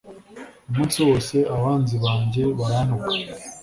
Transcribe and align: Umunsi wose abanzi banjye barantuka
Umunsi 0.69 0.97
wose 1.07 1.35
abanzi 1.55 1.95
banjye 2.05 2.41
barantuka 2.59 3.09